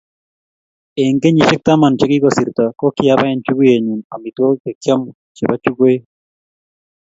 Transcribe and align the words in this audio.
eng 1.01 1.17
kenyisiek 1.21 1.61
taman 1.67 1.93
chekikosirto, 1.99 2.65
ko 2.79 2.85
kiabaen 2.95 3.43
chukuyenyu 3.45 3.93
omitwogik 4.13 4.61
chekiyomo 4.63 5.09
chebo 5.35 5.55
chukuyoik 5.63 6.03